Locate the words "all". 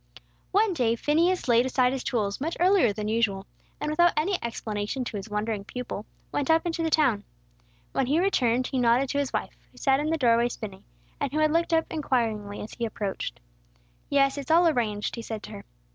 14.49-14.67